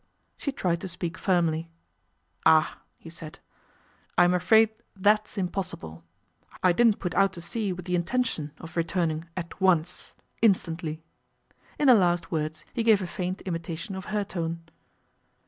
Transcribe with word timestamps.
She 0.35 0.51
tried 0.51 0.81
to 0.81 0.87
speak 0.87 1.15
firmly. 1.15 1.69
'Ah!' 2.43 2.81
he 2.97 3.07
said, 3.07 3.37
'I 4.17 4.23
am 4.23 4.33
afraid 4.33 4.71
that's 4.95 5.37
impossible. 5.37 6.03
I 6.63 6.71
didn't 6.71 6.97
put 6.97 7.13
out 7.13 7.33
to 7.33 7.41
sea 7.41 7.71
with 7.71 7.85
the 7.85 7.93
intention 7.95 8.51
of 8.57 8.75
returning 8.75 9.25
at 9.37 9.61
once, 9.61 10.15
instantly.' 10.41 11.03
In 11.77 11.85
the 11.85 11.93
last 11.93 12.31
words 12.31 12.65
he 12.73 12.81
gave 12.81 13.03
a 13.03 13.05
faint 13.05 13.41
imitation 13.41 13.93
of 13.93 14.05
her 14.05 14.23
tone. 14.23 14.61